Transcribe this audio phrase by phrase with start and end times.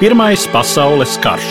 [0.00, 1.48] Pirmais pasaules karš.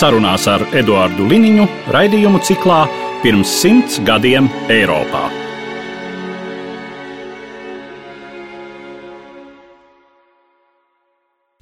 [0.00, 2.78] Sarunās ar Eduāru Liniņu raidījumu ciklā
[3.20, 5.26] Pirms simts gadiem Eiropā.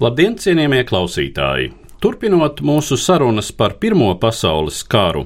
[0.06, 1.85] Labdien, cienījamie klausītāji!
[1.96, 5.22] Turpinot mūsu sarunas par Pirmo pasaules karu,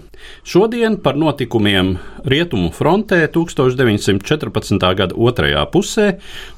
[0.46, 4.78] šodien par notikumiem Rietumu frontē 1914.
[5.00, 6.06] gada otrajā pusē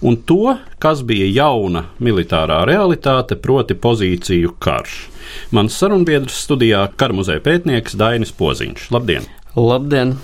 [0.04, 0.52] un to,
[0.84, 4.98] kas bija jauna militārā realitāte, proti pozīciju karš.
[5.56, 8.90] Mans sarunbiedrs studijā Karmuzeja pētnieks Dainis Poziņš.
[8.92, 9.24] Labdien!
[9.56, 10.18] Labdien!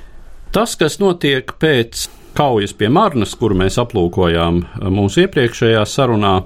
[0.52, 6.42] Tas, kas notiek pēc kaujas pie Marnas, kuru mēs aplūkojām mūsu iepriekšējā sarunā,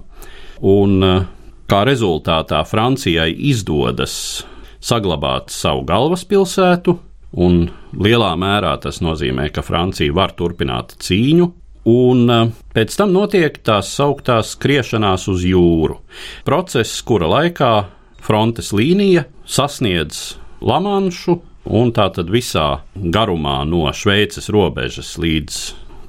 [0.63, 0.99] un
[1.73, 4.15] kā rezultātā Francijai izdodas
[4.85, 6.93] saglabāt savu galvaspilsētu,
[7.41, 7.63] un
[7.97, 11.47] lielā mērā tas nozīmē, ka Francija var turpināt cīņu.
[11.89, 15.97] Un eh, pēc tam notiek tās sauktās skriešanās uz jūru.
[16.45, 17.73] Process, kura laikā
[18.23, 21.39] frontes līnija sasniedz Lamanšu,
[21.73, 25.63] un tā tad visā garumā no Šveices robežas līdz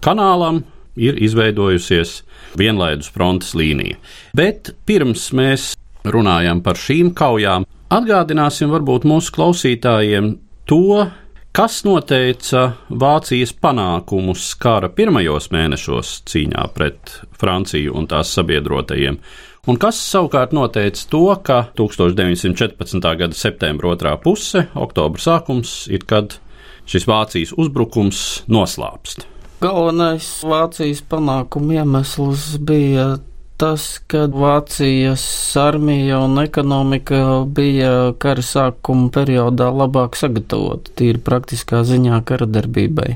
[0.03, 0.66] kanālam
[1.00, 2.19] ir izveidojusies
[2.59, 4.00] vienlaidus frontes līnija.
[4.38, 5.73] Bet pirms mēs
[6.04, 10.34] runājam par šīm kaujām, atgādināsim varbūt mūsu klausītājiem
[10.70, 11.06] to,
[11.54, 19.20] kas noteica Vācijas panākumus kara pirmajos mēnešos cīņā pret Franciju un tās sabiedrotajiem.
[19.64, 23.06] Un kas savukārt noteica to, ka 1914.
[23.20, 26.36] gada septembra otrā puse, oktobra sākums, ir kad
[26.90, 29.30] šis Vācijas uzbrukums noslāpst.
[29.63, 33.06] Galvenais Vācijas panākuma iemesls bija
[33.62, 35.24] tas, ka Vācijas
[35.56, 43.16] armija un ekonomika bija kara sākuma periodā labāk sagatavota, tīri praktiskā ziņā kara darbībai.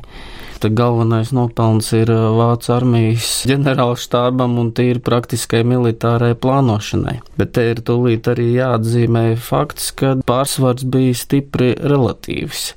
[0.63, 7.19] Tad galvenais nopelns ir Vācu armijas ģenerālštābam un tīri praktiskai militārai plānošanai.
[7.35, 12.69] Bet te ir tūlīt arī jāatzīmē fakts, ka pārsvars bija stipri relatīvs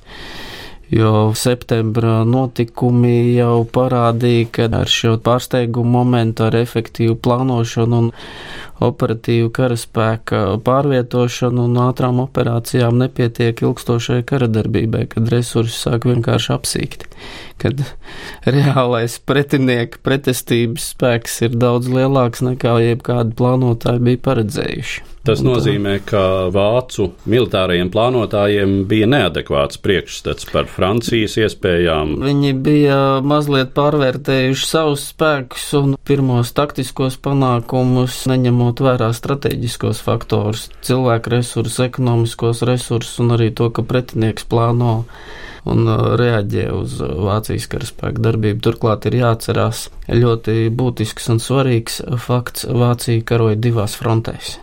[0.91, 8.09] jo septembra notikumi jau parādīja, ka ar šo pārsteigumu momentu, ar efektīvu plānošanu un
[8.81, 17.07] operatīvu karaspēka pārvietošanu un ātrām operācijām nepietiek ilgstošai karadarbībai, kad resursi sāk vienkārši apsīkt,
[17.61, 17.85] kad
[18.55, 25.07] reālais pretinieka pretestības spēks ir daudz lielāks nekā jebkādi plānotāji bija paredzējuši.
[25.21, 32.15] Tas nozīmē, ka vācu militārajiem plānotājiem bija neadekvāts priekšstats par Francijas iespējām.
[32.23, 41.35] Viņi bija mazliet pārvērtējuši savus spēkus un pirmos taktiskos panākumus, neņemot vērā strateģiskos faktorus, cilvēku
[41.35, 45.03] resursus, ekonomiskos resursus un arī to, ka pretinieks plāno
[45.69, 48.61] un uh, reaģē uz uh, Vācijas karaspēka darbību.
[48.65, 54.57] Turklāt ir jāatcerās ļoti būtisks un svarīgs fakts- Vācija karoja divās frontēs.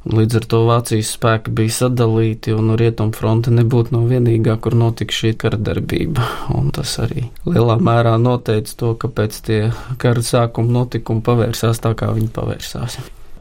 [0.00, 5.34] Līdz ar to Vācijas spēki bija sadalīti, un Rietumfronte nebūtu no vienīgā, kur notika šī
[5.36, 6.24] kara darbība.
[6.56, 9.60] Un tas arī lielā mērā noteica to, kāpēc tie
[10.00, 12.96] kara sākuma notikumi pavērsās tā, kā viņi pavērsās.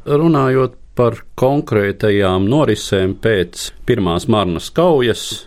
[0.10, 5.46] Runājot par konkrētajām norisēm pēc Pirmās Marnas kaujas,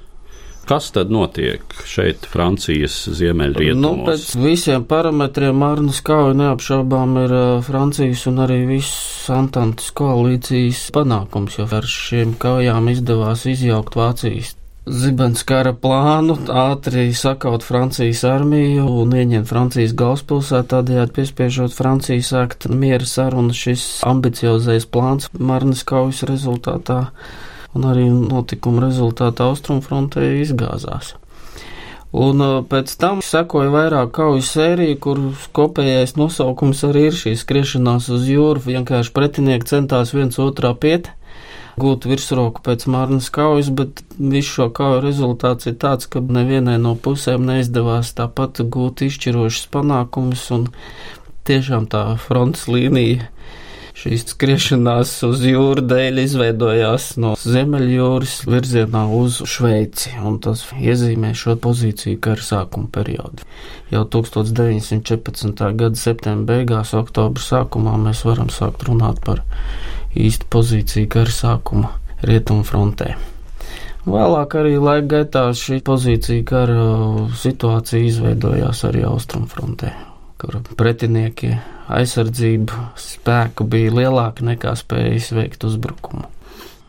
[0.68, 3.82] Kas tad notiek šeit, Francijas ziemeļrietumos?
[3.82, 7.36] Nu, pēc visiem parametriem Mārnas kauja neapšaubām ir
[7.66, 15.44] Francijas un arī visas Antantas koalīcijas panākums, jo ar šiem kaujām izdevās izjaukt Vācijas Zibens
[15.46, 23.06] kara plānu, ātri sakaut Francijas armiju un ieņemt Francijas galvaspilsētu, tādējādi piespiežot Franciju sākt miera
[23.06, 23.54] sarunu.
[23.54, 26.98] Šis ambiciozais plāns Marnas kaujas rezultātā
[27.77, 31.15] un arī notikuma rezultātā austrumfrontē izgāzās.
[32.13, 35.21] Un uh, pēc tam sekoja vairāk kauju sēriju, kur
[35.57, 38.60] kopējais nosaukums arī ir šī skriešanās uz jūru.
[38.66, 41.09] Vienkārši pretinieki centās viens otrā piet,
[41.80, 46.92] gūt virsroku pēc Mārnas kaujas, bet visu šo kauju rezultāts ir tāds, ka nevienai no
[47.01, 50.68] pusēm neizdevās tāpat gūt izšķirošas panākumus, un
[51.48, 53.30] tiešām tā frontes līnija
[53.92, 61.59] Šīs skriešanās uz jūru dēļ izveidojās no Ziemeļjūras virzienā uz Šveici, un tas iezīmē šo
[61.60, 63.44] pozīciju kara sākuma periodu.
[63.92, 65.66] Jau 1914.
[65.77, 69.44] gada septembra beigās, oktobra sākumā mēs varam sākt runāt par
[70.16, 71.92] īsta pozīcija kara sākuma
[72.24, 73.12] rietumu frontē.
[74.03, 76.86] Vēlāk arī laika gaitā šī pozīcija kara
[77.39, 79.92] situācija izveidojās arī austrumu frontē,
[80.42, 81.53] kur pretinieki
[81.92, 86.27] aizsardzību spēku bija lielāka nekā spēja izveikt uzbrukumu.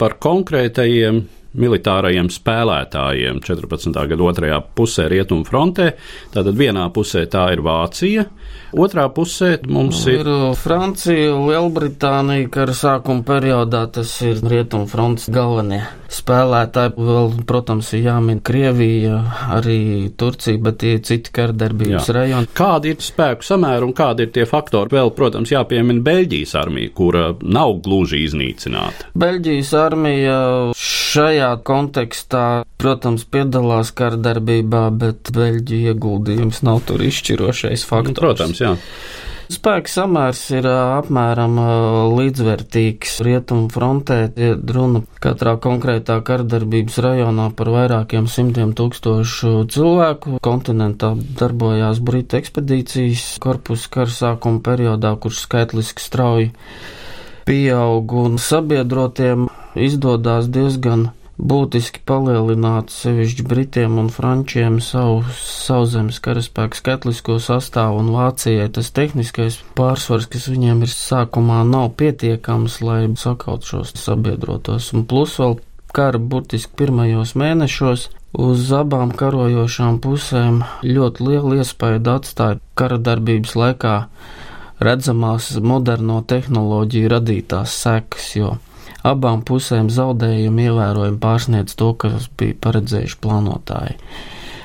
[0.02, 1.22] Par konkrētajiem
[1.54, 3.94] militārajiem spēlētājiem 14.
[3.94, 5.92] gada otrajā pusē rietumu frontē.
[6.34, 8.26] Tātad vienā pusē tā ir Vācija,
[8.74, 15.30] otrā pusē mums ir, ir uh, Francija, Lielbritānija, kara sākuma periodā tas ir rietumu fronts
[15.34, 15.84] galvenie
[16.14, 16.94] spēlētāji.
[17.04, 19.20] Vēl, protams, ir jāmin Krievija,
[19.56, 22.18] arī Turcija, bet tie ir citi kardarbības Jā.
[22.20, 22.52] rajoni.
[22.58, 24.94] Kādi ir spēku samēri un kādi ir tie faktori?
[24.94, 29.10] Vēl, protams, jāpiemina Beļģijas armija, kura nav gluži iznīcināta.
[29.18, 30.38] Beļģijas armija
[31.14, 32.46] šajā kontekstā,
[32.82, 38.24] protams, piedalās kardarbībā, bet Beļģija ieguldījums nav tur izšķirošais faktors.
[38.24, 38.74] Protams, jā.
[39.52, 41.58] Spēka samērs ir apmēram
[42.16, 44.18] līdzvērtīgs rietumu frontē.
[44.40, 50.40] Ir runa katrā konkrētā kardarbības rajonā par vairākiem simtiem tūkstošu cilvēku.
[50.44, 56.54] Kontinentā darbojās Britu ekspedīcijas korpusu kara sākuma periodā, kurš skaitliski strauji
[57.44, 67.40] pieaug un sabiedrotiem izdodās diezgan būtiski palielināt sevišķi Britiem un Frančiem savu sauszemes karaspēku skaitlisko
[67.42, 73.96] sastāvu, un Vācijai tas tehniskais pārsvars, kas viņiem ir sākumā, nav pietiekams, lai sakaut šos
[73.98, 75.58] sabiedrotos, un plus vēl
[75.94, 83.96] kara burtiski pirmajos mēnešos uz abām karojošām pusēm ļoti lielu iespēju atstāja kara darbības laikā
[84.84, 88.56] redzamās moderno tehnoloģiju radītās sekas, jo
[89.08, 94.00] abām pusēm zaudējumi ievērojami pārsniedz to, kas bija paredzējuši plānotāji.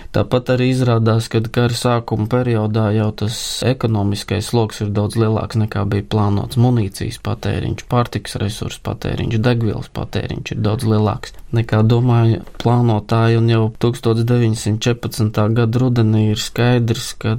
[0.08, 3.36] Tāpat arī izrādās, ka kara sākuma periodā jau tas
[3.68, 6.56] ekonomiskais sloks ir daudz lielāks nekā bija plānots.
[6.56, 13.62] Munīcijas patēriņš, pārtiks resursu patēriņš, degvielas patēriņš ir daudz lielāks nekā domāja plānotāji, un jau
[13.84, 15.44] 1914.
[15.60, 17.36] gada rudenī ir skaidrs, ka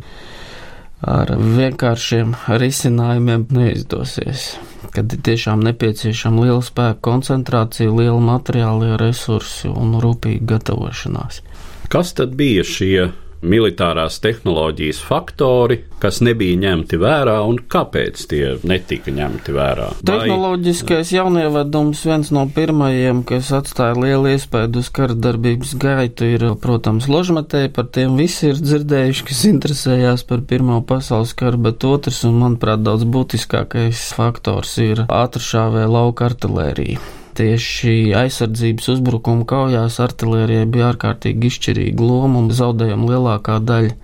[1.05, 4.51] ar vienkāršiem risinājumiem neizdosies.
[4.93, 11.43] Kad ir tiešām nepieciešama liela spēka koncentrācija, liela materiāla resursi un rūpīga gatavošanās.
[11.89, 13.09] Kas tad bija šie
[13.41, 19.89] militārās tehnoloģijas faktori, kas nebija ņemti vērā un kāpēc tie netika ņemti vērā?
[20.07, 27.09] Tehnoloģiskais jaunievedums viens no pirmajiem, kas atstāja lielu iespēju uz kara darbības gaitu, ir, protams,
[27.11, 32.39] ložmetēji, par tiem visi ir dzirdējuši, kas interesējās par Pirmo pasaules karu, bet otrs un,
[32.43, 41.51] manuprāt, daudz būtiskākais faktors ir ātršāvē lauka artilērija tieši aizsardzības uzbrukuma kaujās artilērijai bija ārkārtīgi
[41.51, 43.95] izšķirīga loma un zaudējuma lielākā daļa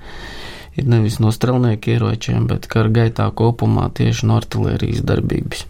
[0.80, 5.66] ir nevis no strelnieku ieročiem, bet kara gaitā kopumā tieši no artilērijas darbības.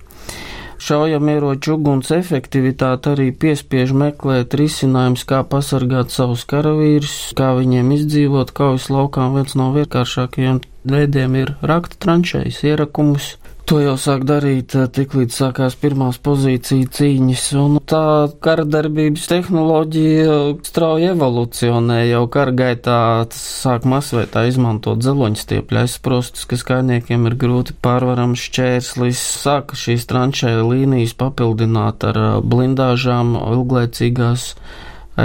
[0.85, 8.89] Šaujamieroču uguns efektivitāte arī piespiež meklēt risinājums, kā pasargāt savus karavīrus, kā viņiem izdzīvot kaujas
[8.91, 9.29] laukā.
[9.33, 10.59] Viens no vienkāršākajiem
[10.91, 13.31] veidiem ir rakt tranšējas ierakumus,
[13.65, 20.35] To jau sāk darīt eh, tiklīdz sākās pirmās pozīcija cīņas, un tā kara darbības tehnoloģija
[20.67, 21.97] strauji evolucionē.
[22.05, 22.99] Jau kara gaitā
[23.33, 29.25] sāk masveitā izmantot dzeloņstiepļu aizsprostus, kas kainiekiem ir grūti pārvarams šķērslis.
[29.41, 34.51] Sāka šīs tranšēja līnijas papildināt ar eh, blindāžām, ilglaicīgās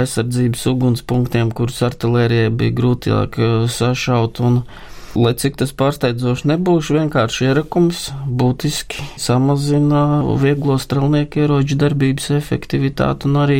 [0.01, 4.41] aizsardzības ugunspunktiem, kurus artilērijai bija grūtāk eh, sašaut.
[4.41, 4.63] Un,
[5.11, 8.05] Lai cik tas pārsteidzoši nebūs, vienkārši ierakums
[8.39, 13.57] būtiski samazina vieglo strelnieku ieroču darbības efektivitāti un arī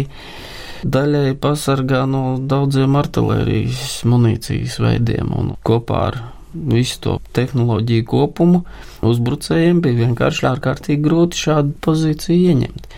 [0.82, 6.22] daļai pasargā no daudziem artilērijas munīcijas veidiem un kopā ar
[6.54, 8.64] visu to tehnoloģiju kopumu
[9.08, 12.90] uzbrucējiem bija vienkārši ārkārtīgi grūti šādu pozīciju ieņemt.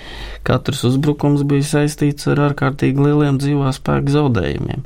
[0.45, 4.85] Katrs uzbrukums bija saistīts ar ārkārtīgi lieliem dzīvā spēka zaudējumiem.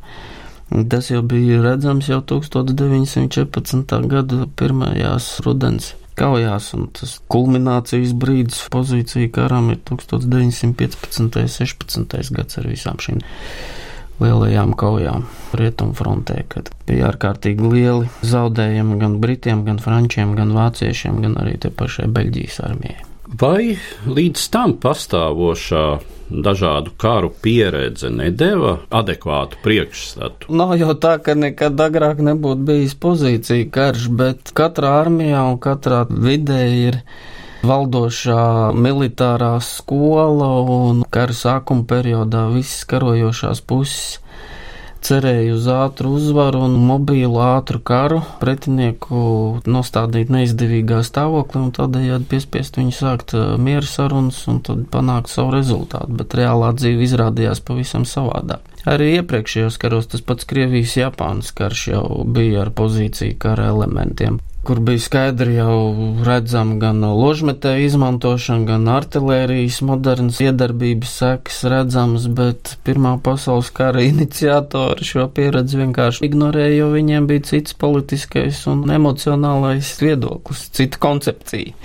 [0.68, 3.96] Tas jau bija redzams jau 1914.
[4.12, 11.22] gada pirmajās rudens kaujās, un tas kulminācijas brīdis pozīcija karam ir 1915.
[11.24, 12.32] un 16.
[12.36, 13.24] gads ar visām šīm
[14.20, 21.38] lielajām kaujām rietumfrontē, kad bija ārkārtīgi lieli zaudējumi gan britiem, gan frančiem, gan vāciešiem, gan
[21.44, 23.07] arī te pašai Beļģijas armijai.
[23.28, 23.76] Vai
[24.08, 26.00] līdz tam pastāvošā
[26.32, 30.48] dažādu karu pieredze nedēva adekvātu priekšstatu?
[30.48, 36.06] Nav jau tā, ka nekad agrāk nebūtu bijis pozīcija karš, bet katrā armijā un katrā
[36.08, 37.02] vidē ir
[37.68, 44.22] valdošā militārā skola un kara sākuma periodā visas karojošās puses
[45.08, 49.20] cerēja uz ātru uzvaru un mobīlu ātru karu, pretinieku
[49.70, 56.18] nostādīt neizdevīgā stāvoklī un tādējādi piespiest viņu sākt mieru sarunas un tad panākt savu rezultātu,
[56.20, 58.64] bet reālā dzīve izrādījās pavisam savādāk.
[58.88, 65.00] Arī iepriekšējos karos tas pats Krievijas-Japānas karš jau bija ar pozīciju kara elementiem kur bija
[65.00, 65.78] skaidri jau
[66.28, 75.08] redzama gan ložmetēju izmantošana, gan artilērijas modernas iedarbības sekas redzamas, bet Pirmā pasaules kara iniciatori
[75.08, 81.76] šo pieredzi vienkārši ignorēja, jo viņiem bija cits politiskais un emocionālais viedoklis, cita koncepcija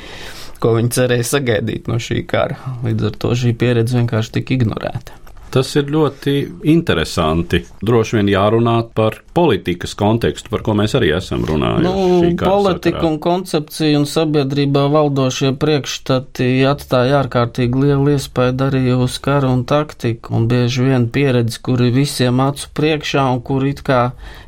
[0.62, 2.54] ko viņi cerēja sagaidīt no šī kara.
[2.86, 5.21] Līdz ar to šī pieredze vienkārši tika ignorēta.
[5.52, 6.34] Tas ir ļoti
[6.72, 7.60] interesanti.
[7.84, 11.84] Droši vien jārunā par politikas kontekstu, par ko mēs arī esam runājuši.
[11.84, 19.52] Nu, politika un koncepcija un sabiedrībā valdošie priekšstati atstāja ārkārtīgi lielu iespēju arī uz karu
[19.58, 24.02] un taktiku, un bieži vien pieredzi, kuri visiem acu priekšā un kur it kā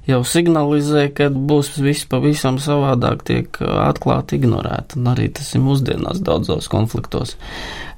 [0.09, 5.01] jau signalizē, ka būs viss pavisam savādāk, tiek atklāti ignorēta.
[5.01, 7.37] Un arī tas ir mūsdienās daudzos konfliktos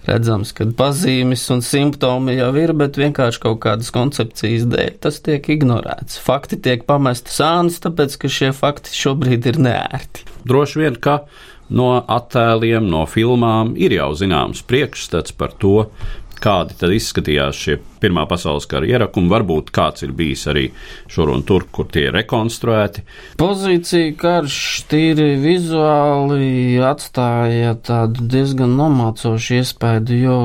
[0.09, 5.51] redzams, ka pazīmes un simptomi jau ir, bet vienkārši kaut kādas koncepcijas dēļ tas tiek
[5.57, 6.21] ignorēts.
[6.23, 10.27] Fakti tiek pamesti sānis, tāpēc ka šie fakti šobrīd ir neērti.
[10.47, 11.21] Droši vien, ka
[11.75, 15.89] no attēliem, no filmām ir jau zināms priekšstats par to,
[16.43, 19.31] kādi tad izskatījās šie Pirmā pasaules kara ierakumi.
[19.33, 20.67] Varbūt kāds ir bijis arī
[21.11, 23.03] šur un tur, kur tie ir rekonstruēti.
[23.41, 24.59] Pozīcija karš
[24.91, 30.39] tīri vizuāli atstāja tādu diezgan nomācošu iespēju, jo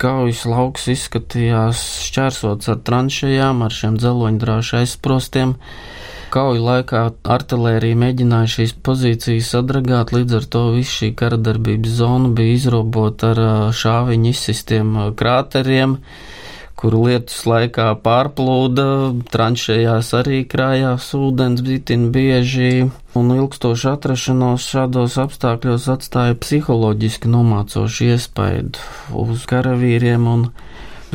[0.00, 5.56] kaujas lauks izskatījās šķērsots ar tranšajām, ar šiem dzeloņdrāšu aizsprostiem
[6.36, 7.02] kauju laikā
[7.32, 13.40] artilērija mēģināja šīs pozīcijas sadragāt, līdz ar to viss šī karadarbības zona bija izrobota ar
[13.76, 15.96] šāviņu izsistiem krāteriem
[16.76, 18.84] kuru lietus laikā pārplūda,
[19.32, 28.84] tranšējās arī krājās ūdens bitin bieži, un ilgstoši atrašanos šādos apstākļos atstāja psiholoģiski nomācošu iespaidu
[29.24, 30.48] uz karavīriem, un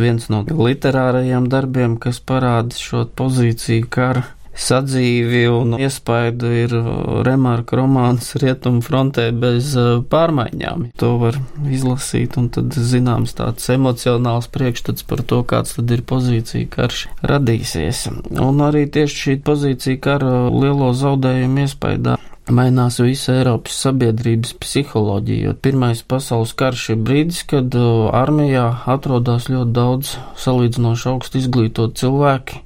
[0.01, 4.25] viens no literārajiem darbiem, kas parāda šo pozīciju kara
[4.57, 10.89] sadzīvi un iespaidu ir uh, remarka romāns Rietumu frontē bez uh, pārmaiņām.
[11.01, 11.39] To var
[11.71, 18.07] izlasīt, un tad zināms tāds emocionāls priekšstats par to, kāds tad ir pozīcija karš radīsies.
[18.41, 22.17] Un arī tieši šī pozīcija kara lielo zaudējumu iespaidā
[22.51, 29.75] mainās visa Eiropas sabiedrības psiholoģija, Pirmais pasaules karš ir brīdis, kad uh, armijā atrodas ļoti
[29.75, 32.61] daudz salīdzinoši augstu izglītot cilvēki,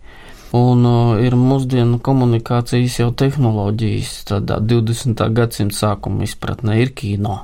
[0.55, 5.25] Un uh, ir mūsdienu komunikācijas jau tehnoloģijas, tādā 20.
[5.35, 7.41] gadsimta sākuma izpratnē ir kino.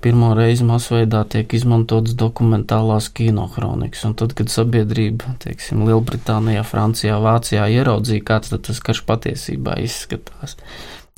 [0.00, 7.66] Pirmo reizi masveidā tiek izmantotas dokumentālās kinohronikas, un tad, kad sabiedrība, teiksim, Lielbritānijā, Francijā, Vācijā
[7.76, 10.56] ieraudzīja, kāds tas karš patiesībā izskatās,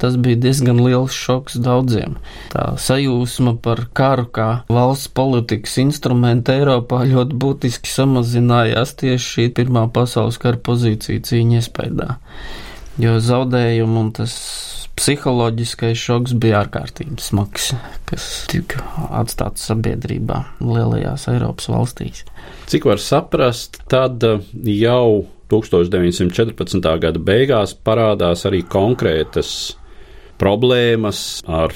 [0.03, 2.17] Tas bija diezgan liels šoks daudziem.
[2.51, 9.87] Tā sajūsma par karu kā valsts politikas instrumentu Eiropā ļoti būtiski samazinājās tieši šī Pirmā
[9.95, 12.17] pasaules kara pozīcija cīņa iespējā.
[13.01, 14.35] Jo zaudējumu un tas
[14.99, 17.71] psiholoģiskais šoks bija ārkārtīgi smags,
[18.11, 18.83] kas tika
[19.23, 22.25] atstāts sabiedrībā lielajās Eiropas valstīs.
[22.71, 26.91] Cik var saprast, tad jau 1914.
[27.07, 29.55] gada beigās parādās arī konkrētas
[30.43, 31.75] problēmas ar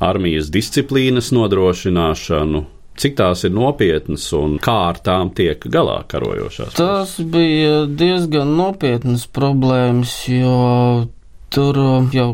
[0.00, 2.62] armijas disciplīnas nodrošināšanu,
[2.96, 6.76] cik tās ir nopietnas un kā ar tām tiek galā karojošās?
[6.78, 10.56] Tas bija diezgan nopietnas problēmas, jo
[11.52, 11.80] tur
[12.16, 12.30] jau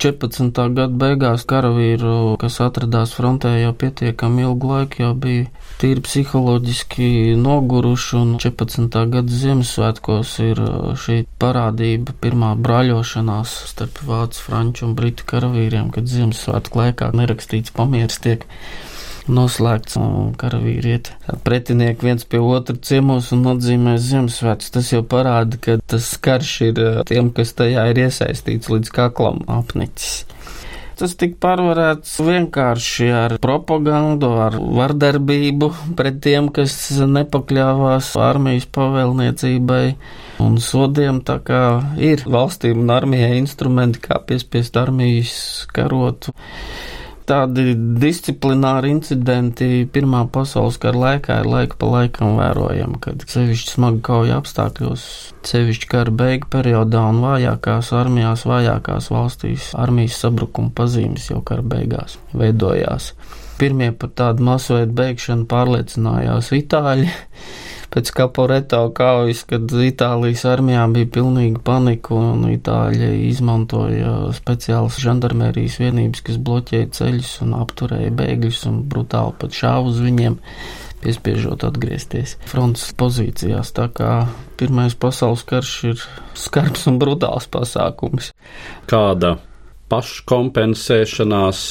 [0.00, 0.50] 14.
[0.76, 5.46] gada beigās karavīru, kas atradās frontē jau pietiekami ilgu laiku, jau bija
[5.80, 7.08] tīri psiholoģiski
[7.40, 8.88] noguruši, un 14.
[9.14, 16.10] gada Ziemassvētkos ir uh, šī parādība, pirmā brāļošanās starp vācu, franču un britu karavīriem, kad
[16.10, 18.48] Ziemassvētku laikā nerakstīts pamieris tiek
[19.30, 21.10] noslēgts, un karavīri iet
[21.46, 24.72] pretinieki viens pie otra ciemos un atzīmē Ziemassvētkus.
[24.74, 29.42] Tas jau parāda, ka tas karš ir eh, tiem, kas tajā ir iesaistīts līdz kaklam
[29.50, 30.24] apnicis.
[30.94, 36.76] Tas tika pārvarēts vienkārši ar propagandu, ar vardarbību pret tiem, kas
[37.10, 39.96] nepakļāvās armijas pavēlniecībai
[40.44, 41.18] un sodiem.
[41.26, 41.62] Tā kā
[41.98, 45.34] ir valstīm un armijai instrumenti, kā piespiest armijas
[45.74, 46.36] karotu.
[47.24, 54.02] Tādi disciplināri incidenti Pirmā pasaules kara laikā ir laika pa laikam vērojami, kad sevišķi smagi
[54.04, 55.06] kauja apstākļos,
[55.48, 62.18] sevišķi kara beigu periodā un vājākās armijās, vājākās valstīs armijas sabrukuma pazīmes jau kara beigās
[62.36, 63.14] veidojās.
[63.56, 67.08] Pirmie par tādu masveidu beigšanu pārliecinājās Itāļi
[67.94, 76.24] pēc Kaporeto kaujas, kad Itālijas armijā bija pilnīga panika un Itāļi izmantoja speciālas žandarmērijas vienības,
[76.26, 80.40] kas bloķēja ceļus un apturēja bēgļus un brutāli pat šāva uz viņiem
[81.04, 83.74] piespiežot atgriezties frontes pozīcijās.
[83.76, 84.12] Tā kā
[84.54, 86.02] Pirmais pasaules karš ir
[86.38, 88.30] skarbs un brutāls pasākums.
[88.86, 89.34] Kāda
[89.90, 91.62] paškompensēšanās?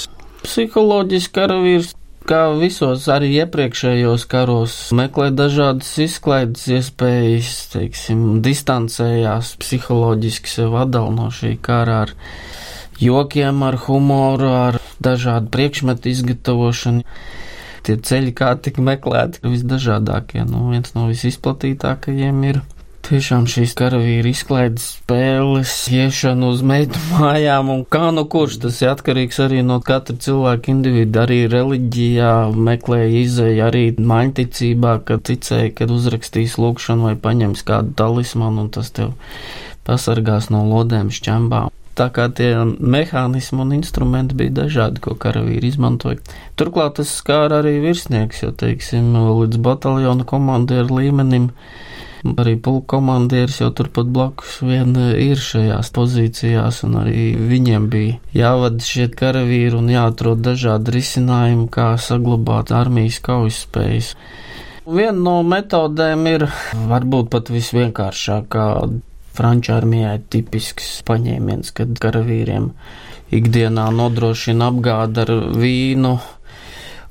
[0.44, 1.94] Psiholoģiski karavīrs
[2.28, 11.30] kā visos arī iepriekšējos karos, meklē dažādas izklaides iespējas, teiksim, distancējās psiholoģiski sev atdal no
[11.34, 12.14] šī kara ar
[13.02, 17.04] jokiem, ar humoru, ar dažādu priekšmetu izgatavošanu.
[17.84, 20.46] Tie ceļi, kā tik meklēti, visdažādākie.
[20.48, 22.62] Nu, viens no visizplatītākajiem ir
[23.04, 28.94] Tiešām šīs karavīri izklaides spēles, iešana uz meitu mājām, un kā nu kurš tas ir
[28.94, 35.92] atkarīgs arī no katra cilvēka individu, arī reliģijā meklēja izēja, arī maņticībā, kad ticēja, kad
[35.92, 39.12] uzrakstīs lūkšanu vai paņems kādu talismanu, un tas tev
[39.84, 41.74] pasargās no lodēm šķembām.
[42.00, 46.24] Tā kā tie mehānismi un instrumenti bija dažādi, ko karavīri izmantoja.
[46.58, 51.52] Turklāt tas skāra arī virsnieks, jo, teiksim, līdz bataljona komandieru līmenim
[52.24, 58.80] Arī pulka komandieris jau turpat blakus vien ir šajās pozīcijās, un arī viņiem bija jāvada
[58.80, 64.14] šie karavīri un jāatrod dažādi risinājumi, kā saglabāt armijas kaujas spējas.
[64.88, 66.48] Viena no metodēm ir
[66.88, 68.68] varbūt pat visvienkāršākā
[69.34, 72.70] Franču armijai tipisks paņēmiens, kad karavīriem
[73.34, 76.12] ikdienā nodrošina apgāde ar vīnu,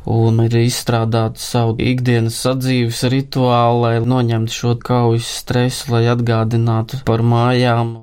[0.09, 7.23] un ir izstrādāta savu ikdienas sadzīves rituālu, lai noņemtu šo kaujas stresu, lai atgādinātu par
[7.23, 7.94] mājām.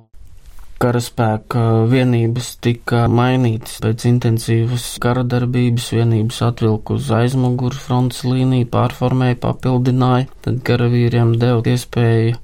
[0.79, 9.41] Karaspēka vienības tika mainītas pēc intensīvas kara darbības, vienības atvilku uz aizmuguru frontes līniju, pārformēja,
[9.43, 12.37] papildināja, tad karavīriem deva iespēju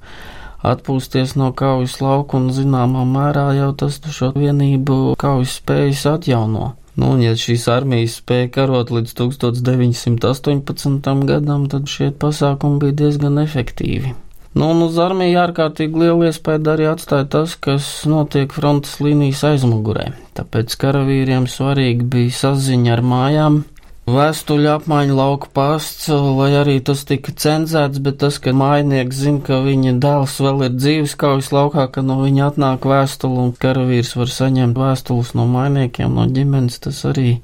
[0.66, 6.74] atpūsties no kaujas lauka un zināmā mērā jau tas šo vienību kaujas spējas atjauno.
[6.96, 11.10] Nu, un ja šīs armijas spēja karot līdz 1918.
[11.28, 14.14] gadam, tad šie pasākumi bija diezgan efektīvi.
[14.56, 20.06] Nu, un uz armiju ārkārtīgi lielu iespēju arī atstāja tas, kas notiek frontes līnijas aizmugurē.
[20.38, 23.58] Tāpēc karavīriem svarīgi bija saziņa ar mājām,
[24.06, 29.58] Vēstuļu apmaiņa lauka pasts, lai arī tas tika cenzēts, bet tas, ka mājnieks zina, ka
[29.64, 34.30] viņa dēls vēl ir dzīves kaujas laukā, ka no viņa atnāk vēstule un karavīrs var
[34.30, 37.40] saņemt vēstules no mājniekiem, no ģimenes, tas arī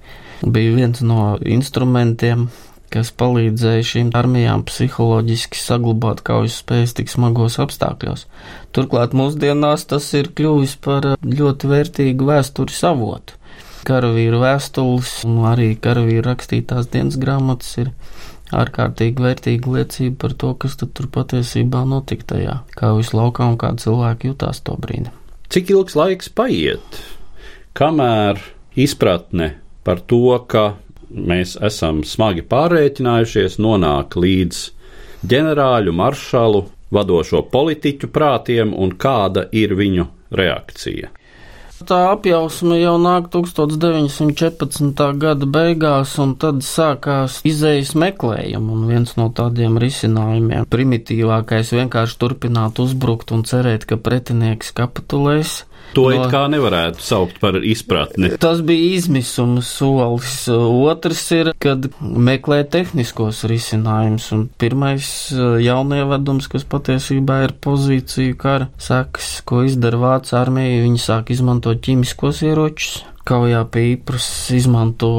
[0.46, 2.46] bija viens no instrumentiem,
[2.94, 8.28] kas palīdzēja šīm armijām psiholoģiski saglabāt kaujas spējas tik smagos apstākļos.
[8.70, 13.41] Turklāt mūsdienās tas ir kļuvis par ļoti vērtīgu vēsturi savotu
[13.86, 17.92] karavīru vēstules un arī karavīru rakstītās dienas grāmatas ir
[18.52, 23.72] ārkārtīgi vērtīga liecība par to, kas tur patiesībā notika tajā, kā visu laukā un kā
[23.80, 25.12] cilvēki jutās to brīdi.
[25.52, 27.00] Cik ilgs laiks paiet,
[27.76, 28.40] kamēr
[28.76, 30.74] izpratne par to, ka
[31.12, 34.62] mēs esam smagi pārreķinājušies, nonāk līdz
[35.28, 41.12] ģenerāļu, maršalu, vadošo politiķu prātiem un kāda ir viņu reakcija?
[41.82, 45.00] Tā apjausme jau nāk 1914.
[45.18, 52.78] gada beigās, un tad sākās izējas meklējumi, un viens no tādiem risinājumiem primitīvākais vienkārši turpināt
[52.82, 55.62] uzbrukt un cerēt, ka pretinieks kapitulēs.
[55.92, 58.32] To no, it kā nevarētu saukt par izpratni.
[58.40, 60.46] Tas bija izmisuma solis.
[60.48, 68.70] Otrs ir, kad meklē tehniskos risinājumus, un pirmais eh, jaunievedums, kas patiesībā ir pozīciju kara
[68.80, 73.02] sekas, ko izdara Vācu armija, viņi sāk izmantot ķīmiskos ieročus.
[73.22, 75.12] Kaujā pie īpras izmanto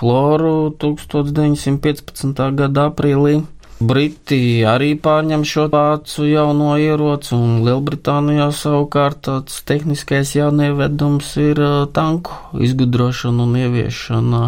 [0.00, 2.40] chloru 1915.
[2.58, 3.44] gada aprīlī.
[3.84, 11.60] Briti arī pārņem šo vācu jauno ieroci, un Lielbritānijā savukārt tāds tehniskais jaunievedums ir
[11.96, 14.42] tanku izgudrošana un ieviešana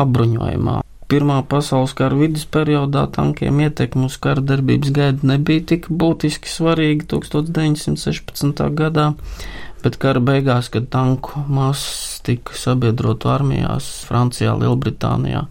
[0.00, 0.80] apbruņojumā.
[1.06, 7.06] Pirmā pasaules kara vidus periodā tankiem ietekme uz kara darbības gaidu nebija tik būtiski svarīga
[7.12, 8.64] 1916.
[8.80, 9.12] gadā,
[9.84, 15.44] bet kara beigās, kad tanku masas tika sabiedrotu armijās Francijā, Lielbritānijā,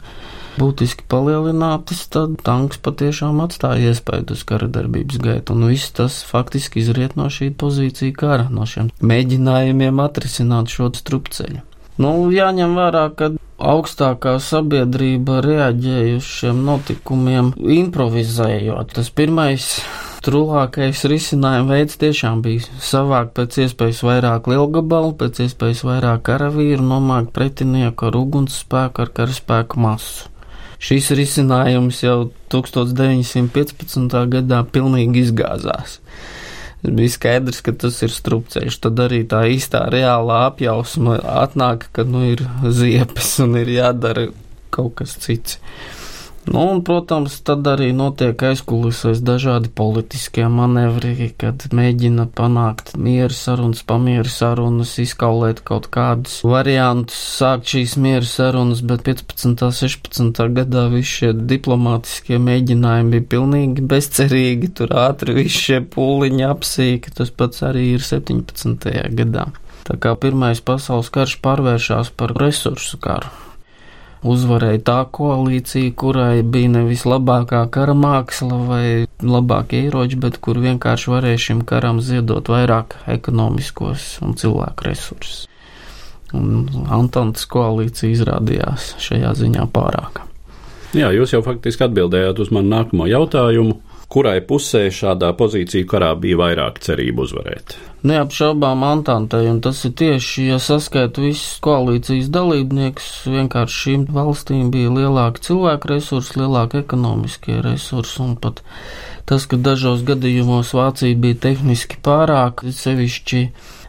[0.60, 6.84] būtiski palielinātas, tad tanks patiešām atstāja iespēju uz kara darbības gaitu, un viss tas faktiski
[6.84, 11.64] izriet no šī pozīcija kara, no šiem mēģinājumiem atrisināt šo strupceļu.
[12.02, 18.92] Nu, jāņem vērā, ka augstākā sabiedrība reaģēja uz šiem notikumiem improvizējot.
[18.98, 19.70] Tas pirmais
[20.26, 27.32] trulākais risinājuma veids tiešām bija savākt pēc iespējas vairāk lielgabalu, pēc iespējas vairāk karavīru, nomākt
[27.36, 30.32] pretinieku ar ugunsspēku, ar karaspēku masu.
[30.82, 34.18] Šis risinājums jau 1915.
[34.36, 36.00] gadā pilnīgi izgāzās
[36.86, 38.80] bija skaidrs, ka tas ir strupceļš.
[38.84, 44.28] Tad arī tā īstā reālā apjausma atnāk, ka nu ir ziepes un ir jādara
[44.76, 45.60] kaut kas cits.
[46.46, 53.82] Nu, un, protams, tad arī notiek aizkulisēs dažādi politiskie manevri, kad mēģina panākt mieru sarunas,
[53.88, 59.66] pamieru sarunas, izkaulēt kaut kādus variantus, sākt šīs mieru sarunas, bet 15.
[59.80, 60.44] 16.
[60.60, 67.34] gadā visi šie diplomātiskie mēģinājumi bija pilnīgi bezcerīgi, tur ātri visi šie pūliņi apsīka, tas
[67.34, 68.86] pats arī ir 17.
[69.18, 69.50] gadā.
[69.86, 73.45] Tā kā Pirmais pasaules karš pārvēršas par resursu karu
[74.26, 78.86] uzvarēja tā koalīcija, kurai bija nevis labākā kara māksla vai
[79.22, 85.46] labākie ieroči, bet kur vienkārši varēja šim karam ziedot vairāk ekonomiskos un cilvēku resursus.
[86.36, 90.26] Un Antantas koalīcija izrādījās šajā ziņā pārāka.
[90.96, 93.78] Jā, jūs jau faktiski atbildējāt uz manu nākamo jautājumu
[94.12, 97.76] kurai pusē šādā pozīcija karā bija vairāk cerību uzvarēt.
[98.06, 104.92] Neapšaubām Antantei, un tas ir tieši, ja saskaita visus koalīcijas dalībniekus, vienkārši šīm valstīm bija
[104.94, 108.62] lielāki cilvēku resursi, lielāki ekonomiskie resursi, un pat
[109.26, 113.42] tas, ka dažos gadījumos Vācija bija tehniski pārāk, sevišķi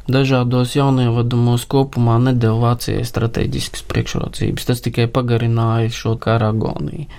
[0.09, 4.71] dažādos jaunievadumos kopumā nedēļ Vācijai strateģiskas priekšrocības.
[4.71, 7.11] Tas tikai pagarināja šo kara agoniju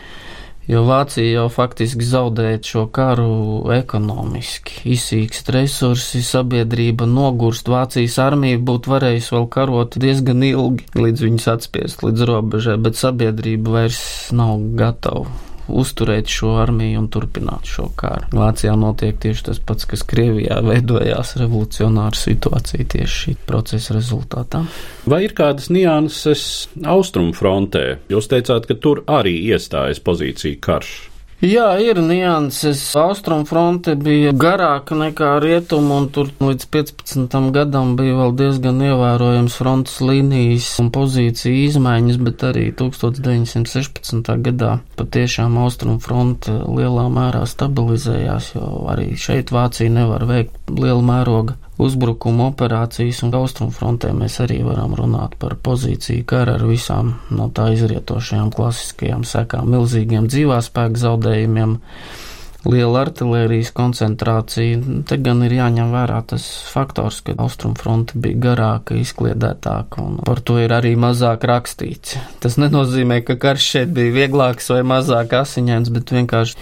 [0.67, 4.82] jo Vācija jau faktiski zaudēja šo karu ekonomiski.
[4.95, 12.06] Izsīkst resursi, sabiedrība nogurst, Vācijas armija būtu varējusi vēl karot diezgan ilgi, līdz viņas atspiest
[12.06, 14.01] līdz robežai, bet sabiedrība vairs
[14.36, 18.30] nav gatava uzturēt šo armiju un turpināt šo karu.
[18.36, 24.63] Vācijā notiek tieši tas pats, kas Krievijā veidojās revolucionāra situācija tieši šī procesa rezultātā.
[25.10, 27.86] Vai ir kādas nianses austrumu frontē?
[28.12, 30.97] Jūs teicāt, ka tur arī iestājas pozīcija karš.
[31.38, 32.80] Jā, ir nianses.
[32.97, 37.36] Austrumfronte bija garāka nekā rietumu, un tur līdz 15.
[37.54, 44.34] gadam bija vēl diezgan ievērojams frontes līnijas un pozīcija izmaiņas, bet arī 1916.
[44.50, 52.50] gadā patiešām austrumfronte lielā mērā stabilizējās, jo arī šeit Vācija nevar veikt liela mēroga uzbrukuma
[52.52, 58.50] operācijas un austrumfrontē mēs arī varam runāt par pozīciju kara ar visām no tā izrietošajām
[58.56, 61.78] klasiskajām sekām, milzīgiem dzīvāspēku zaudējumiem,
[62.68, 64.82] liela artilērijas koncentrācija.
[65.08, 70.58] Te gan ir jāņem vērā tas faktors, ka austrumfronte bija garāka, izkliedētāka, un par to
[70.60, 72.18] ir arī mazāk rakstīts.
[72.44, 76.58] Tas nenozīmē, ka karš šeit bija vieglāks vai mazāk asiņains, bet vienkārši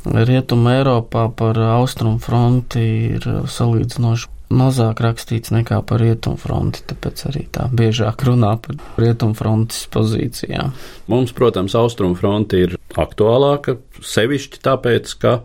[0.00, 2.84] Rietuma Eiropā par austrumu fronti
[3.18, 10.74] ir salīdzinoši mazāk rakstīts nekā par rietumfronti, tāpēc arī tā biežāk runā par rietumfrontes pozīcijām.
[11.10, 15.38] Mums, protams, austrumfronte ir aktuālāka, sevišķi tāpēc, ka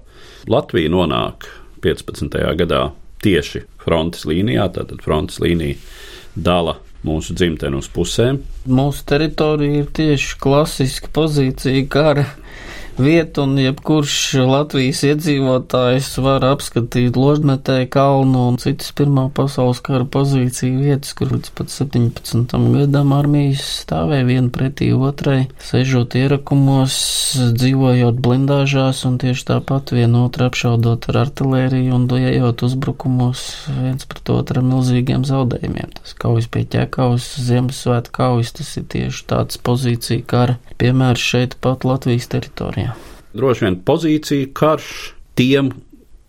[0.50, 1.48] Latvija nonāk
[1.86, 2.40] 15.
[2.58, 2.88] gadā
[3.26, 5.78] tieši frontes līnijā, tātad frontes līnija
[6.36, 8.42] dala mūsu dzimteni uz pusēm.
[8.66, 12.26] Mūsu teritorija ir tieši klasiska pozīcija kara
[12.98, 14.16] vietu, un jebkurš
[14.48, 21.52] Latvijas iedzīvotājs var apskatīt Ložmetēju kalnu un citas Pirmā pasaules kara pozīciju vietas, kur līdz
[21.58, 22.56] pat 17.
[22.76, 26.96] gadam armijas stāvēja viena pretī otrai, sežot ierakumos,
[27.60, 33.46] dzīvojot blindāžās un tieši tāpat vienotru apšaudot ar artilēriju un dojējot uzbrukumos
[33.82, 35.96] viens pret otru ar milzīgiem zaudējumiem.
[36.00, 41.88] Tas kaujas pie ķekavas, Ziemassvētku kaujas, tas ir tieši tāds pozīcija kara piemērs šeit pat
[41.88, 42.85] Latvijas teritorijā.
[43.36, 44.94] Droši vien pozīcija karš
[45.36, 45.74] tiem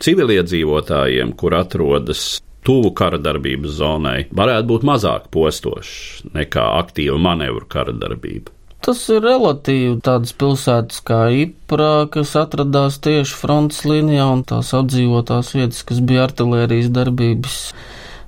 [0.03, 7.95] civiliedzīvotājiem, kur atrodas tuvu kara darbības zonai, varētu būt mazāk postošs nekā aktīva manevru kara
[7.95, 8.51] darbība.
[8.87, 15.55] Tas ir relatīvi tādas pilsētas kā Ipra, kas atradās tieši frontes līnijā un tās apdzīvotās
[15.57, 17.57] vietas, kas bija artilērijas darbības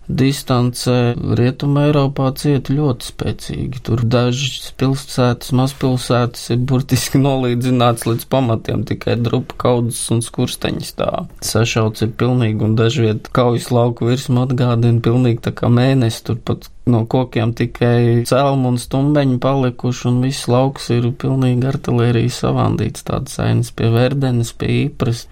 [0.09, 3.83] distancē Rietuma Eiropā cieta ļoti spēcīgi.
[3.85, 11.29] Tur dažas pilsētas, mazpilsētas ir burtiski nolīdzināts līdz pamatiem, tikai drupa kaudzes un skursteņi stāv.
[11.45, 16.71] Sašauts ir pilnīgi un dažviet kaujas lauku virsmu atgādina pilnīgi tā kā mēnesi, tur pat
[16.89, 23.37] no kokiem tikai celmu un stumbeņi palikuši, un viss lauks ir pilnīgi artilērijas savandīts, tāds
[23.45, 25.27] ainas pie verdenes, pie īpras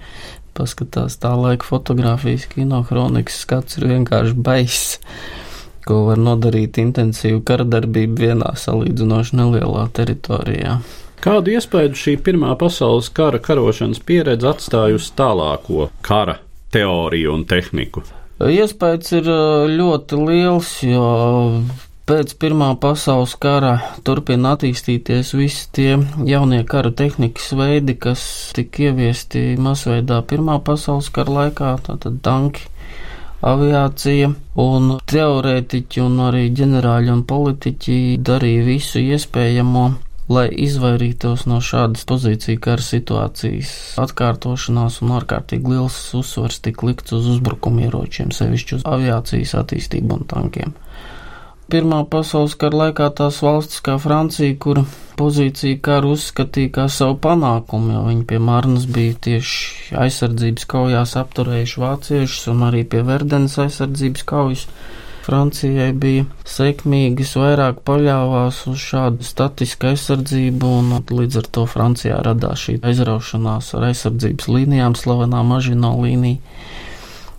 [0.56, 4.98] paskatās tā laika fotografijas, kinokronikas skats ir vienkārši baiss,
[5.86, 10.80] ko var nodarīt intensīvu karadarbību vienā salīdzinoši nelielā teritorijā.
[11.22, 16.38] Kādu iespēju šī Pirmā pasaules kara karošanas pieredze atstājusi tālāko kara
[16.74, 18.04] teoriju un tehniku?
[18.36, 19.30] Iespējams ir
[19.72, 21.06] ļoti liels, jo
[22.06, 23.72] Pēc Pirmā pasaules kara
[24.06, 25.96] turpina attīstīties visi tie
[26.28, 28.22] jaunie kara tehnikas veidi, kas
[28.54, 32.68] tika ieviesti masveidā Pirmā pasaules kara laikā, tātad tanki,
[33.42, 34.30] aviācija,
[34.66, 37.98] un teorētiķi un arī ģenerāļi un politiķi
[38.30, 39.84] darīja visu iespējamo,
[40.30, 43.74] lai izvairītos no šādas pozīciju kara situācijas
[44.06, 50.82] atkārtošanās un ārkārtīgi liels uzsvars tika likts uz uzbrukumieročiem, sevišķi uz aviācijas attīstību un tankiem.
[51.66, 54.84] Pirmā pasaules kara laikā tās valstis kā Francija, kura
[55.18, 61.82] pozīciju karu uzskatīja kā savu panākumu, jo viņi pie Marnas bija tieši aizsardzības kaujās apturējuši
[61.82, 64.62] vāciešus un arī pie Verdenes aizsardzības kaujas.
[65.26, 72.62] Francijai bija sekmīgas, vairāk paļāvās uz šādu statisku aizsardzību, un līdz ar to Francijā radās
[72.68, 76.38] šī aizraušanās ar aizsardzības līnijām, slavenā mažino līnija.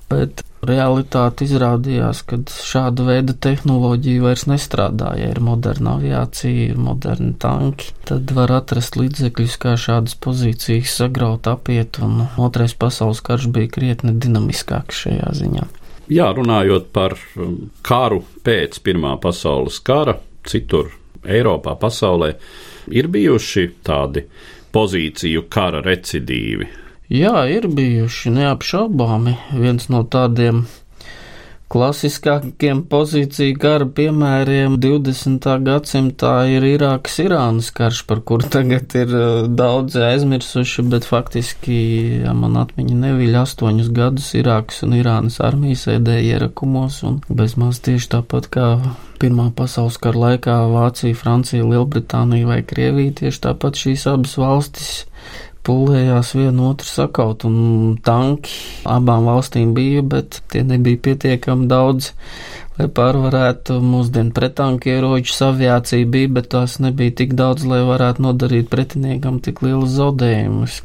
[0.08, 5.12] Bet realitāte izrādījās, ka šāda veida tehnoloģija vairs nestrādā.
[5.20, 11.50] Ja ir moderna aviācija, ir moderni tanki, tad var atrast līdzekļus, kā šādas pozīcijas sagraut,
[11.52, 15.68] apiet, un otrais pasaules karš bija krietni dinamiskāks šajā ziņā.
[16.08, 20.16] Jā, runājot par um, karu pēc Pirmā pasaules kara,
[20.48, 20.94] citur
[21.28, 22.32] Eiropā, pasaulē,
[22.96, 24.24] ir bijuši tādi
[24.72, 30.66] pozīciju kara recidīvi Jā, ir bijuši neapšaubāmi viens no tādiem
[31.72, 35.48] klasiskākiem pozīciju kara piemēriem 20.
[35.64, 41.80] gadsimtā ir Irākas-Irānas karš, par kuru tagad ir uh, daudzi aizmirsuši, bet faktiski,
[42.26, 48.18] ja man atmiņa neviļ, astoņus gadus Irākas un Irānas armija sēdēja ierakumos un bezmaz tieši
[48.18, 48.72] tāpat kā
[49.18, 54.92] Pirmā pasaules kara laikā Vācija, Francija, Lielbritānija vai Krievija, tieši tāpat šīs abas valstis
[55.68, 58.54] pūlējās vienu otru sakaut, un tanki
[58.88, 62.14] abām valstīm bija, bet tie nebija pietiekami daudz,
[62.78, 65.42] lai pārvarētu mūsdienu pretanku ieročus.
[65.50, 70.80] Aviācija bija, bet tās nebija tik daudz, lai varētu nodarīt pretiniekam tik lielus zaudējumus.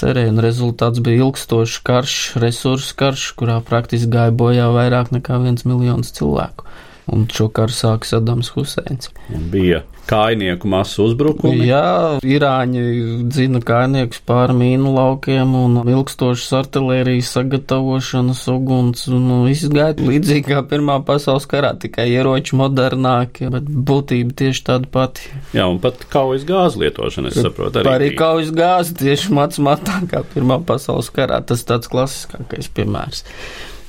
[0.00, 5.66] Cerēja, un rezultāts bija ilgstošs karš, resursu karš, kurā praktiski gāja bojā vairāk nekā viens
[5.66, 6.68] miljons cilvēku
[7.12, 9.10] un šo karu sāka Sadams Huseins.
[9.52, 11.66] Bija kainieku masu uzbrukumi.
[11.68, 12.82] Jā, Irāņi
[13.30, 20.48] dzina kainiekus pāri mīnu laukiem un ilgstošas artilērijas sagatavošanas uguns, un nu, viss gāja līdzīgi
[20.48, 25.30] kā Pirmā pasaules karā, tikai ieroči modernāki, bet būtība tieši tāda pati.
[25.56, 27.94] Jā, un pat kaujas gāzes lietošana, es saprotu, arī.
[27.94, 33.24] Arī kaujas gāze tieši mats matā kā Pirmā pasaules karā, tas tāds klasiskākais piemērs.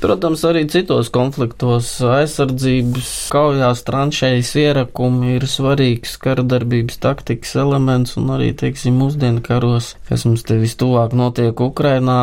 [0.02, 8.48] Protams, arī citos konfliktos aizsardzības kaujās tranšējas ierakumi ir svarīgs karadarbības taktikas elements un arī,
[8.58, 12.18] teiksim, mūsdienu karos, kas mums te vistuvāk notiek Ukrainā,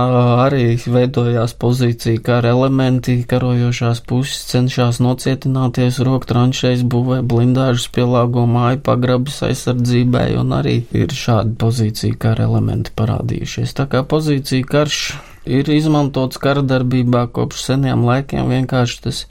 [0.49, 8.83] arī veidojās pozīcija kara elementi, karojošās puses cenšas nocietināties, rok tranšējas būvē blindāžas pielāgo māju
[8.91, 13.79] pagrabas aizsardzībai un arī ir šādi pozīcija kara elementi parādījušies.
[13.79, 15.03] Tā kā pozīcija karš
[15.49, 18.53] ir izmantots karadarbībā kopš seniem laikiem.
[18.53, 19.25] Vienkārši tas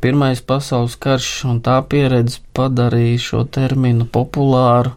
[0.00, 4.92] Pirmais pasaules karš un tā pieredze padarīja šo terminu populāru.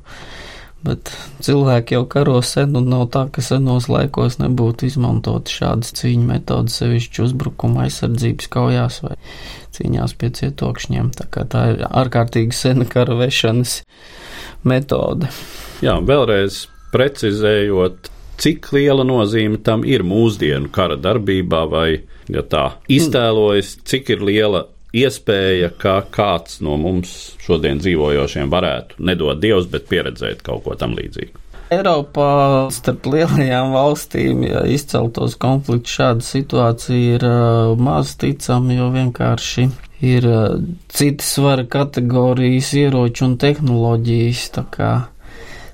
[0.83, 1.11] Bet
[1.43, 6.77] cilvēki jau karo sen, un nav tā, ka senos laikos nebūtu izmantot šādas cīņu metodas,
[6.79, 9.17] sevišķi uzbrukuma aizsardzības kaujās vai
[9.75, 11.09] cīņās pie cietokšņiem.
[11.17, 13.79] Tā, tā ir ārkārtīgi sena kara vešanas
[14.67, 15.31] metode.
[15.83, 21.89] Jā, vēlreiz precizējot, cik liela nozīme tam ir mūsdienu kara darbībā, vai,
[22.31, 29.41] ja tā iztēlojas, cik ir liela iespēja, ka kāds no mums šodien dzīvojošiem varētu, nedod
[29.41, 31.45] Dievs, bet pieredzēt kaut ko tam līdzīgu.
[31.69, 39.67] Eiropā starp lielajām valstīm, ja izceltos konflikts, šāda situācija ir uh, maz ticama, jo vienkārši
[40.09, 40.55] ir uh,
[40.89, 44.47] citas svara kategorijas, ieroči un tehnoloģijas.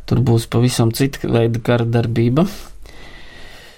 [0.05, 2.45] Tur būs pavisam cita veida kara darbība.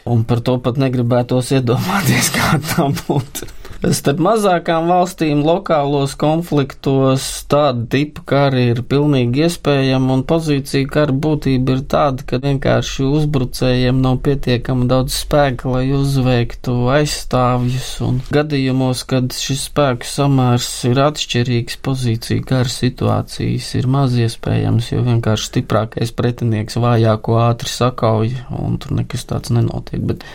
[0.07, 3.47] Un par to pat negribētos iedomāties, kā tā būtu.
[3.77, 11.75] Starp mazākām valstīm lokālos konfliktos tāda tipa kari ir pilnīgi iespējama, un pozīcija kara būtība
[11.75, 19.37] ir tāda, ka vienkārši uzbrucējiem nav pietiekami daudz spēka, lai uzveiktu aizstāvjus, un gadījumos, kad
[19.37, 26.81] šis spēku samērs ir atšķirīgs, pozīcija kara situācijas ir maz iespējams, jo vienkārši stiprākais pretinieks
[26.81, 30.01] vājāko ātri sakauja, un tur nekas tāds nenotiek.
[30.01, 30.25] Bet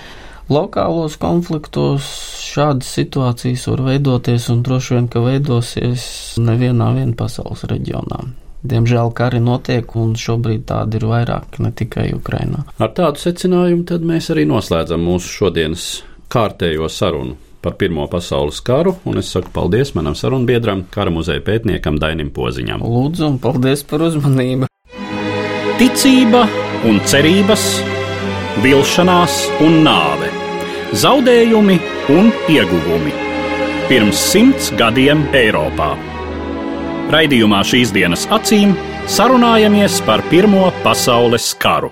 [0.52, 2.04] Lokālos konfliktos
[2.52, 6.04] šādas situācijas var veidoties un droši vien, ka veidosies
[6.42, 8.18] nevienā vien pasaules reģionā.
[8.68, 12.66] Diemžēl kari notiek, un šobrīd tādi ir vairāk, ne tikai Ukrainā.
[12.78, 15.86] Ar tādu secinājumu tad mēs arī noslēdzam mūsu šodienas
[16.32, 17.38] kārtējo sarunu.
[17.62, 22.82] par Pirmo pasaules karu, un es saku paldies manam sarunbiedram, kara muzeja pētniekam Dainim Poziņam.
[22.82, 24.66] Lūdzu, un paldies par uzmanību!
[25.78, 26.42] Ticība
[26.90, 27.68] un cerības,
[28.66, 30.31] vilšanās un nāve,
[30.92, 31.78] zaudējumi
[32.12, 33.14] un ieguvumi.
[33.88, 35.92] Pirms simts gadiem Eiropā.
[37.12, 38.76] Raidījumā šīs dienas acīm
[39.10, 41.90] sarunājamies par Pirmo pasaules karu.